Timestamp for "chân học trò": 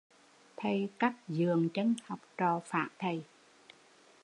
1.73-2.61